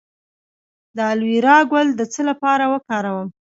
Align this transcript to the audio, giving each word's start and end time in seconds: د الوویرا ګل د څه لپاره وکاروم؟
د 0.95 0.97
الوویرا 1.11 1.57
ګل 1.71 1.87
د 1.95 2.01
څه 2.13 2.21
لپاره 2.29 2.63
وکاروم؟ 2.73 3.27